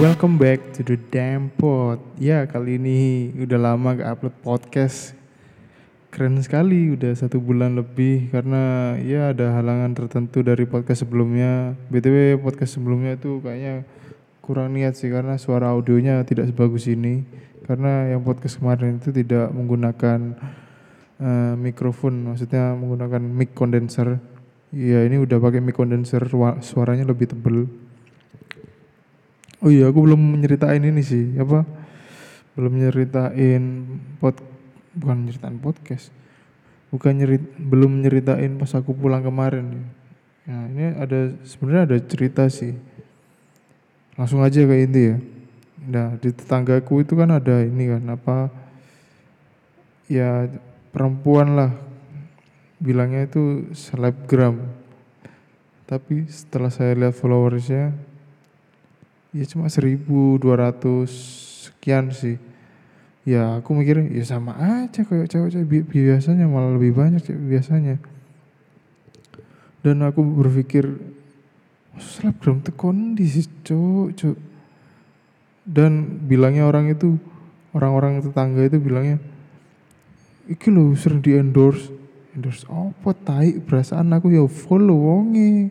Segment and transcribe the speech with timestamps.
[0.00, 2.00] Welcome back to the damn pod.
[2.16, 5.12] Ya kali ini udah lama gak upload podcast.
[6.08, 11.76] Keren sekali, udah satu bulan lebih karena ya ada halangan tertentu dari podcast sebelumnya.
[11.92, 13.84] btw podcast sebelumnya itu kayaknya
[14.40, 17.20] kurang niat sih karena suara audionya tidak sebagus ini.
[17.68, 20.32] Karena yang podcast kemarin itu tidak menggunakan
[21.20, 24.16] uh, mikrofon, maksudnya menggunakan mic condenser.
[24.72, 26.24] Ya ini udah pakai mic condenser,
[26.64, 27.68] suaranya lebih tebel
[29.60, 31.68] Oh iya, aku belum nyeritain ini sih, apa?
[32.56, 33.62] Belum nyeritain
[34.16, 34.40] pod
[34.96, 36.08] bukan nyeritain podcast.
[36.88, 39.84] Bukan nyerit belum nyeritain pas aku pulang kemarin.
[40.48, 42.74] Nah, ini ada sebenarnya ada cerita sih.
[44.18, 45.16] Langsung aja ke inti ya.
[45.86, 48.50] Nah, di tetanggaku itu kan ada ini kan apa
[50.10, 50.50] ya
[50.90, 51.70] perempuan lah
[52.82, 54.58] bilangnya itu selebgram
[55.86, 57.94] tapi setelah saya lihat followersnya
[59.30, 60.40] ya cuma 1200
[61.66, 62.36] sekian sih.
[63.28, 65.86] Ya aku mikir ya sama aja kayak cewek-cewek.
[65.86, 67.96] Biasanya malah lebih banyak cewek biasanya.
[69.80, 70.86] Dan aku berpikir
[72.00, 74.36] selebgram itu kondisi cok cok
[75.68, 77.20] dan bilangnya orang itu
[77.76, 79.20] orang-orang tetangga itu bilangnya
[80.48, 81.92] iki lo sering di endorse
[82.34, 83.58] endorse apa tai?
[83.58, 85.70] Perasaan aku ya follow wonge.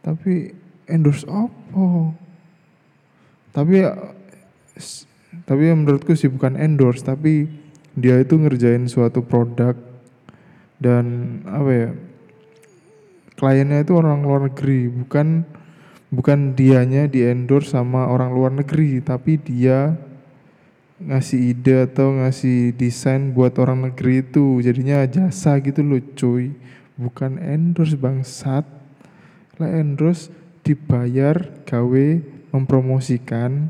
[0.00, 0.59] Tapi
[0.90, 2.14] endorse apa?
[3.54, 3.86] Tapi
[5.46, 7.46] tapi menurutku sih bukan endorse tapi
[7.94, 9.74] dia itu ngerjain suatu produk
[10.82, 11.90] dan apa ya
[13.38, 15.42] kliennya itu orang luar negeri bukan
[16.10, 19.94] bukan dianya di endorse sama orang luar negeri tapi dia
[21.00, 26.52] ngasih ide atau ngasih desain buat orang negeri itu jadinya jasa gitu loh cuy.
[27.00, 28.68] Bukan endorse bangsat.
[29.56, 30.28] Lah endorse
[30.70, 32.06] dibayar gawe
[32.54, 33.66] mempromosikan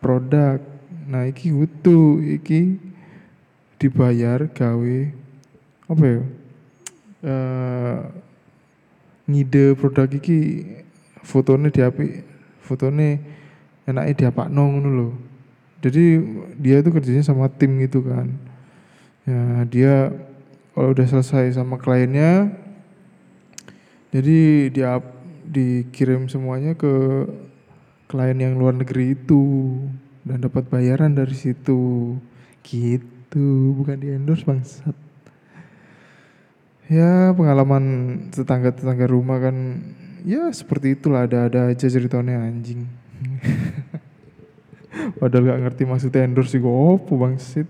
[0.00, 0.64] produk.
[1.04, 2.80] Nah iki butuh iki
[3.76, 4.98] dibayar gawe
[5.92, 6.20] apa ya?
[7.24, 8.00] Uh,
[9.28, 10.64] ngide produk iki
[11.24, 12.24] fotonya diapi
[12.64, 13.20] fotonya
[13.84, 15.08] enaknya diapa nong ngono
[15.84, 16.16] jadi
[16.56, 18.32] dia itu kerjanya sama tim gitu kan.
[19.28, 19.94] Ya dia
[20.72, 22.48] kalau udah selesai sama kliennya
[24.08, 24.96] jadi dia
[25.48, 27.26] dikirim semuanya ke
[28.08, 29.76] klien yang luar negeri itu
[30.24, 32.14] dan dapat bayaran dari situ.
[32.64, 34.96] Gitu bukan di endorse bangsat.
[36.88, 37.84] Ya pengalaman
[38.28, 39.80] tetangga tetangga rumah kan
[40.24, 42.84] ya seperti itulah ada-ada aja ceritanya anjing.
[45.20, 47.66] Padahal gak ngerti maksudnya endorse sih opo bangsit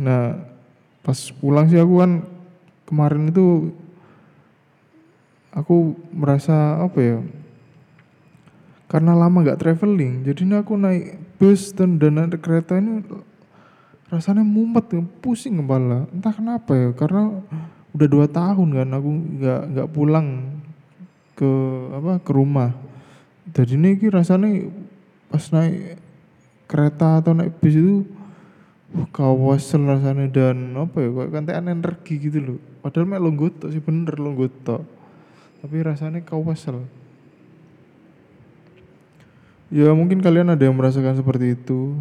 [0.00, 0.40] nah
[1.04, 2.24] pas pulang sih aku kan
[2.88, 3.76] kemarin itu
[5.52, 7.18] aku merasa apa ya
[8.88, 13.04] karena lama gak traveling jadi ini aku naik bus dan dan naik kereta ini
[14.12, 14.92] rasanya mumet
[15.24, 16.04] pusing kepala.
[16.12, 17.32] Entah kenapa ya karena
[17.96, 19.10] udah dua tahun kan aku
[19.40, 20.26] nggak nggak pulang
[21.32, 21.52] ke
[21.96, 22.76] apa ke rumah.
[23.56, 24.68] Jadi ini rasanya
[25.32, 25.96] pas naik
[26.68, 28.04] kereta atau naik bis itu
[28.92, 32.58] uh, kawasel rasanya dan apa ya kayak energi gitu loh.
[32.84, 34.84] Padahal mek longgotok sih bener longgotok
[35.62, 36.82] tapi rasanya kau kesel.
[39.70, 41.94] Ya mungkin kalian ada yang merasakan seperti itu.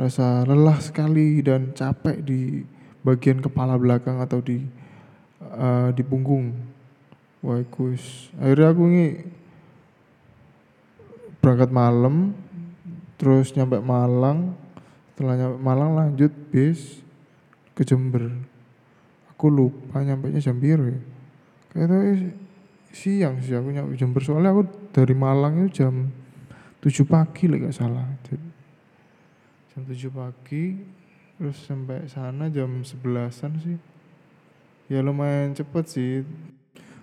[0.00, 2.64] Rasa lelah sekali dan capek di
[3.04, 4.64] bagian kepala belakang atau di
[5.44, 6.56] uh, di punggung.
[7.44, 9.06] Wah kus akhirnya aku ini
[11.44, 12.32] berangkat malam
[13.20, 14.56] terus nyampe Malang.
[15.12, 17.04] Setelah nyampe Malang lanjut bis
[17.76, 18.32] ke Jember.
[19.36, 21.00] Aku lupa nyampe nya jam biru ya.
[21.70, 22.32] Kayaknya
[22.96, 24.64] siang sih aku nyampe Jember soalnya aku
[24.96, 26.08] dari Malang itu jam
[26.80, 28.08] 7 pagi lah gak salah.
[29.74, 30.80] Jam 7 pagi
[31.36, 33.76] terus sampai sana jam 11an sih.
[34.88, 36.12] Ya lumayan cepet sih.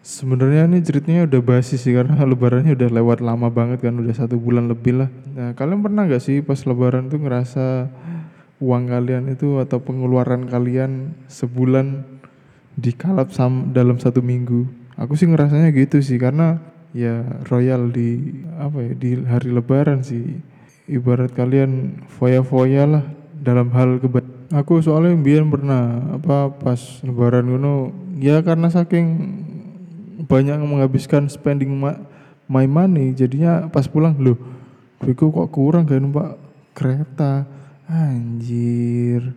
[0.00, 4.38] Sebenarnya ini ceritanya udah basi sih karena lebarannya udah lewat lama banget kan udah satu
[4.38, 5.10] bulan lebih lah.
[5.34, 7.90] Nah kalian pernah gak sih pas lebaran tuh ngerasa
[8.62, 12.06] uang kalian itu atau pengeluaran kalian sebulan
[12.78, 16.60] dikalap sam dalam satu minggu Aku sih ngerasanya gitu sih karena
[16.92, 18.20] ya royal di
[18.60, 20.36] apa ya di hari lebaran sih.
[20.90, 24.26] Ibarat kalian foya-foya lah dalam hal kebet.
[24.52, 29.06] Aku soalnya biar pernah apa pas lebaran ngono ya karena saking
[30.28, 31.96] banyak menghabiskan spending ma
[32.50, 34.36] my money jadinya pas pulang loh
[35.00, 36.36] kuiku kok kurang gak numpak
[36.76, 37.46] kereta
[37.88, 39.32] anjir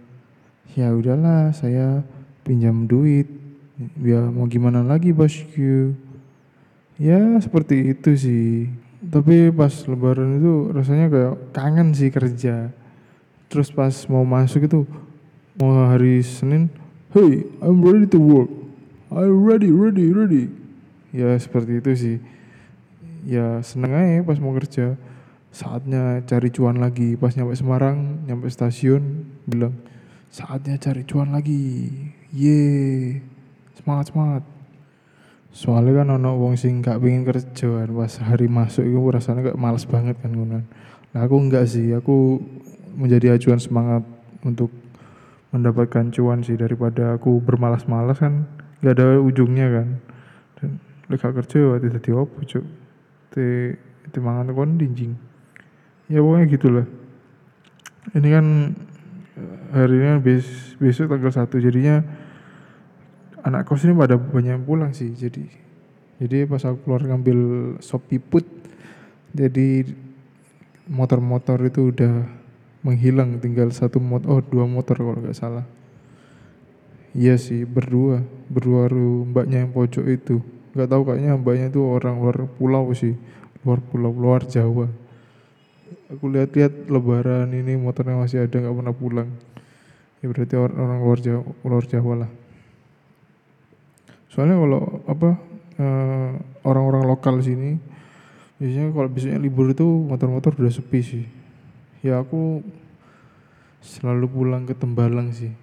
[0.76, 2.02] ya udahlah saya
[2.44, 3.43] pinjam duit
[4.00, 5.98] ya mau gimana lagi bosku
[7.02, 8.70] ya seperti itu sih.
[9.04, 12.72] Tapi pas lebaran itu rasanya kayak kangen sih kerja.
[13.52, 14.88] Terus pas mau masuk itu
[15.60, 16.72] mau hari Senin
[17.12, 18.52] hey I'm ready to work.
[19.12, 20.46] I'm ready ready ready.
[21.12, 22.18] Ya seperti itu sih.
[23.28, 24.96] Ya seneng aja pas mau kerja.
[25.54, 27.20] Saatnya cari cuan lagi.
[27.20, 29.76] Pas nyampe Semarang nyampe stasiun bilang
[30.32, 31.92] saatnya cari cuan lagi.
[32.32, 33.20] Ye
[33.78, 34.44] semangat semangat.
[35.54, 37.90] Soalnya kan ono wong sing gak pengen kerja kan.
[37.94, 40.66] Pas hari masuk itu rasanya kayak males banget kan ngono.
[41.14, 41.94] Nah aku enggak sih.
[41.94, 42.42] Aku
[42.98, 44.02] menjadi acuan semangat
[44.42, 44.74] untuk
[45.54, 46.58] mendapatkan cuan sih.
[46.58, 48.50] Daripada aku bermalas-malas kan
[48.82, 49.88] gak ada ujungnya kan.
[50.58, 50.70] Dan
[51.14, 52.66] lek kerja ya tidak diopo cuk?
[53.30, 53.78] Te
[54.10, 55.14] te mangan kon dinjing.
[56.10, 56.86] Ya pokoknya gitulah.
[58.18, 58.46] Ini kan
[59.70, 61.62] hari ini bes, besok tanggal satu.
[61.62, 62.02] Jadinya
[63.44, 65.44] anak kos ini pada banyak pulang sih jadi
[66.24, 67.40] jadi pas aku keluar ngambil
[67.84, 68.48] sop piput
[69.34, 69.84] jadi
[70.88, 72.28] motor-motor itu udah
[72.84, 75.66] menghilang tinggal satu motor oh dua motor kalau nggak salah.
[77.16, 78.92] Iya sih berdua berdua
[79.26, 80.44] mbaknya yang pojok itu.
[80.78, 83.16] Nggak tahu kayaknya mbaknya itu orang luar pulau sih
[83.64, 84.92] luar pulau luar Jawa.
[86.12, 89.30] Aku lihat-lihat lebaran ini motornya masih ada nggak pernah pulang.
[90.22, 92.32] Ya berarti orang, orang luar Jawa luar Jawa lah
[94.34, 95.30] soalnya kalau apa
[95.78, 96.34] uh,
[96.66, 97.78] orang-orang lokal sini
[98.58, 101.26] biasanya kalau biasanya libur itu motor-motor udah sepi sih.
[102.02, 102.66] Ya aku
[103.84, 105.54] selalu pulang ke Tembalang sih.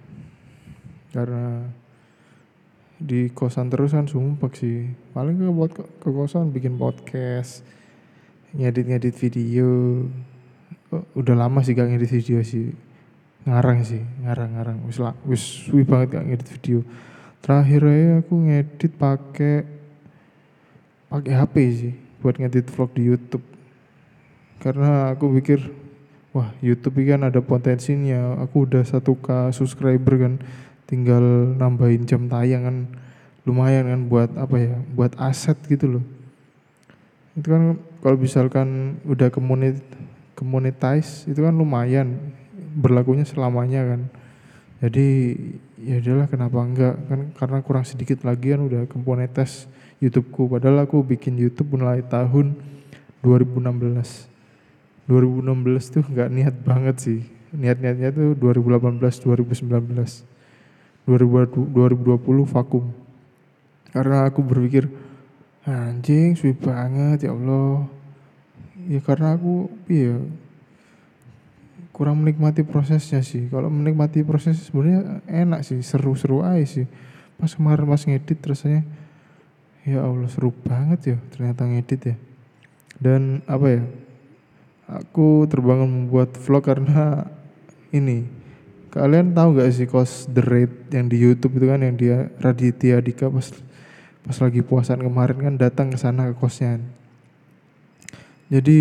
[1.10, 1.66] Karena
[3.00, 4.92] di kosan terus kan sumpah sih.
[5.16, 7.66] Paling ke buat ke, kosan bikin podcast
[8.54, 10.04] ngedit-ngedit video.
[10.94, 12.70] Oh, udah lama sih gak ngedit video sih.
[13.48, 14.84] Ngarang sih ngarang-ngarang.
[14.84, 16.78] Wis lah wis banget gak ngedit video
[17.40, 17.82] terakhir
[18.20, 19.64] aku ngedit pakai
[21.10, 23.44] pakai HP sih buat ngedit vlog di YouTube.
[24.60, 25.72] Karena aku pikir
[26.36, 28.36] wah YouTube ini kan ada potensinya.
[28.44, 30.34] Aku udah satu k subscriber kan
[30.84, 31.22] tinggal
[31.56, 32.76] nambahin jam tayang kan.
[33.48, 36.04] Lumayan kan buat apa ya buat aset gitu loh.
[37.34, 39.32] Itu kan kalau misalkan udah
[40.36, 42.36] komunitas itu kan lumayan
[42.76, 44.00] berlakunya selamanya kan
[44.80, 45.36] jadi
[45.76, 46.96] ya udahlah kenapa enggak?
[47.04, 49.68] Kan karena kurang sedikit lagi kan udah komponetes
[50.00, 50.48] YouTubeku.
[50.48, 52.56] Padahal aku bikin YouTube mulai tahun
[53.20, 54.24] 2016
[55.04, 57.20] 2016 tuh nggak niat banget sih.
[57.52, 59.68] Niat-niatnya tuh 2018 2019
[61.04, 62.88] 2020 vakum.
[63.92, 64.88] Karena aku berpikir
[65.68, 67.84] anjing suwi banget ya Allah.
[68.88, 70.16] Ya karena aku iya
[72.00, 73.52] kurang menikmati prosesnya sih.
[73.52, 76.88] Kalau menikmati proses sebenarnya enak sih seru-seru aja sih.
[77.36, 78.88] Pas kemarin pas ngedit rasanya
[79.84, 82.16] ya Allah seru banget ya ternyata ngedit ya.
[82.96, 83.82] Dan apa ya
[84.88, 87.28] aku terbangun membuat vlog karena
[87.92, 88.24] ini.
[88.88, 93.04] Kalian tahu gak sih kos the rate yang di YouTube itu kan yang dia Raditya
[93.04, 93.52] Dika pas
[94.24, 96.82] pas lagi puasan kemarin kan datang ke sana ke kosnya
[98.50, 98.78] jadi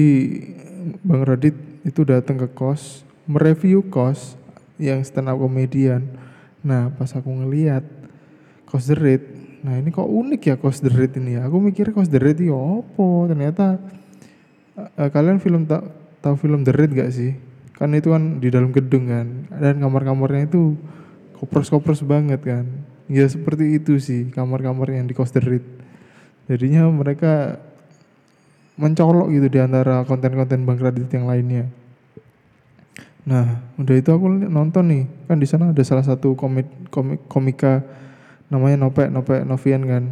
[1.05, 1.53] Bang Radit
[1.85, 4.33] itu datang ke kos mereview kos
[4.81, 6.09] yang stand up comedian.
[6.65, 7.85] Nah, pas aku ngeliat
[8.65, 9.27] kos the rate,
[9.61, 11.45] nah ini kok unik ya kos the rate ini ya.
[11.45, 13.07] Aku mikir kos the rate itu apa?
[13.29, 13.65] Ternyata
[14.97, 15.85] uh, kalian film tak
[16.19, 17.35] tahu film The Raid gak sih?
[17.75, 20.75] Kan itu kan di dalam gedung kan, dan kamar-kamarnya itu
[21.39, 22.67] kopros-kopros banget kan.
[23.07, 25.65] Ya seperti itu sih kamar-kamar yang di kos The Raid.
[26.51, 27.61] Jadinya mereka
[28.75, 31.67] mencolok gitu di antara konten-konten Bang Radit yang lainnya.
[33.29, 35.03] Nah, udah itu aku nonton nih.
[35.29, 37.85] Kan di sana ada salah satu komik, komik komika
[38.49, 40.03] namanya Nopek, Nopek Novian kan.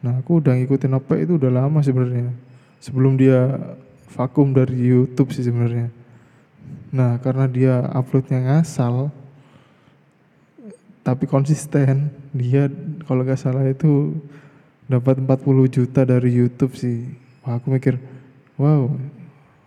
[0.00, 2.32] Nah, aku udah ngikutin Nopek itu udah lama sebenarnya.
[2.80, 3.60] Sebelum dia
[4.08, 5.92] vakum dari YouTube sih sebenarnya.
[6.96, 9.12] Nah, karena dia uploadnya ngasal,
[11.04, 12.72] tapi konsisten, dia
[13.04, 14.16] kalau nggak salah itu
[14.88, 17.04] dapat 40 juta dari YouTube sih.
[17.44, 18.00] Wah, aku mikir,
[18.56, 18.88] wow,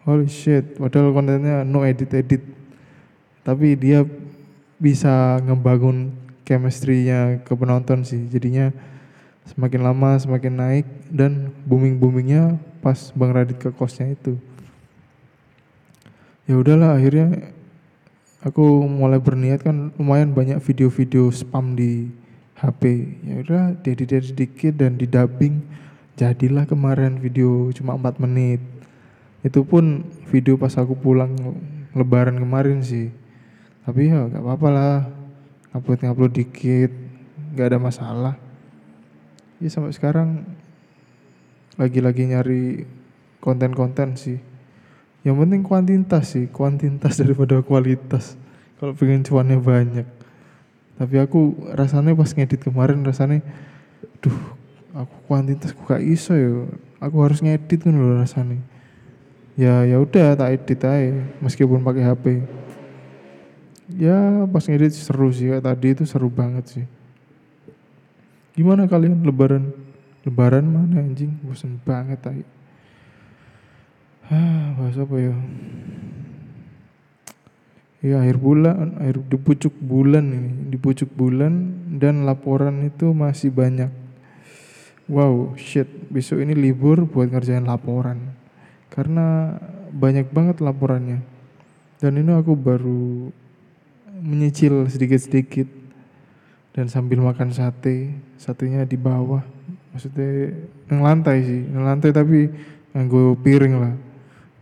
[0.10, 2.59] holy shit, padahal kontennya no edit-edit
[3.50, 4.06] tapi dia
[4.78, 6.14] bisa ngebangun
[6.46, 8.30] chemistry-nya ke penonton sih.
[8.30, 8.70] Jadinya
[9.50, 14.38] semakin lama semakin naik dan booming boomingnya pas bang Radit ke kosnya itu.
[16.46, 17.50] Ya udahlah akhirnya
[18.46, 22.14] aku mulai berniat kan lumayan banyak video-video spam di
[22.54, 22.82] HP
[23.26, 25.66] ya udah diedit sedikit dan di dubbing
[26.22, 28.62] jadilah kemarin video cuma 4 menit.
[29.42, 31.34] Itu pun video pas aku pulang
[31.98, 33.10] lebaran kemarin sih
[33.90, 34.98] tapi ya gak apa-apa lah.
[35.74, 36.94] Upload ngupload dikit
[37.58, 38.38] gak ada masalah.
[39.58, 40.46] Ya sampai sekarang
[41.74, 42.86] lagi-lagi nyari
[43.42, 44.38] konten-konten sih.
[45.26, 48.38] Yang penting kuantitas sih kuantitas daripada kualitas.
[48.78, 50.06] Kalau pengen cuannya banyak.
[51.02, 53.42] Tapi aku rasanya pas ngedit kemarin rasanya
[54.22, 54.38] duh
[54.94, 56.70] aku kuantitas aku gak iso ya?
[57.02, 58.62] Aku harus ngedit kan loh rasanya.
[59.58, 62.46] Ya ya udah tak edit aja meskipun pakai HP
[63.98, 66.86] ya pas ngedit seru sih kayak tadi itu seru banget sih.
[68.54, 69.24] Gimana kalian?
[69.24, 69.72] Lebaran?
[70.28, 71.40] Lebaran mana anjing?
[71.42, 72.60] Bosan banget aja
[74.30, 75.36] ah bahasa apa ya?
[78.00, 80.52] Ya akhir bulan akhir di pucuk bulan ini.
[80.72, 81.54] Di pucuk bulan
[82.00, 83.92] dan laporan itu masih banyak.
[85.10, 85.90] Wow shit.
[86.08, 88.38] Besok ini libur buat ngerjain laporan.
[88.94, 89.58] Karena
[89.92, 91.20] banyak banget laporannya.
[92.00, 93.34] Dan ini aku baru
[94.20, 95.68] menyicil sedikit-sedikit.
[96.76, 99.44] Dan sambil makan sate satenya di bawah.
[99.92, 100.54] Maksudnya
[100.88, 101.62] yang lantai sih.
[101.66, 102.40] Yang lantai tapi
[102.94, 103.94] nganggo piring lah.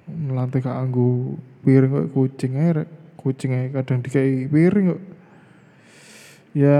[0.07, 1.35] Lantai kak anggo
[1.67, 2.87] piring kok kucing aja
[3.19, 5.01] kucing aja kadang dikai piring kok.
[6.55, 6.79] Ya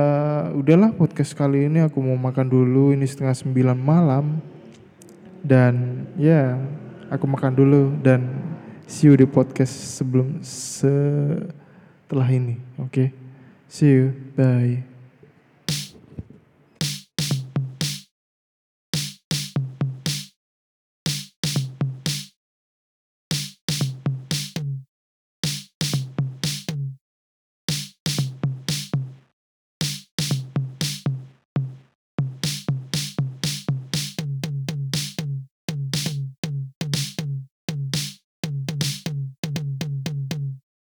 [0.55, 1.83] udahlah podcast kali ini.
[1.85, 2.95] Aku mau makan dulu.
[2.95, 4.39] Ini setengah sembilan malam.
[5.43, 6.57] Dan ya
[7.13, 7.93] aku makan dulu.
[8.01, 8.25] Dan
[8.87, 10.39] see you di podcast sebelum
[12.07, 12.55] setelah ini.
[12.79, 12.87] Oke.
[12.87, 13.07] Okay?
[13.67, 14.15] see you.
[14.39, 14.96] Bye